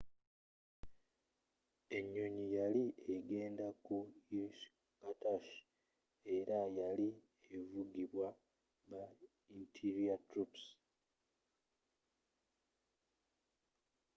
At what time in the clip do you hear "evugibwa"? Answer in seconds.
7.57-8.27